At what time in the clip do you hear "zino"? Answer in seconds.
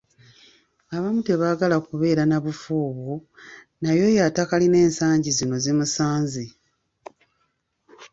5.37-5.55